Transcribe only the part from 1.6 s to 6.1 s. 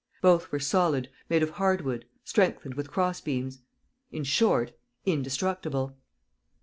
wood, strengthened with cross beams... in short, indestructible.